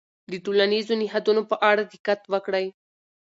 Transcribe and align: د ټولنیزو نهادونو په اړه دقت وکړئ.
د 0.31 0.33
ټولنیزو 0.45 0.93
نهادونو 1.01 1.41
په 1.49 1.55
اړه 1.69 1.83
دقت 1.93 2.21
وکړئ. 2.33 2.65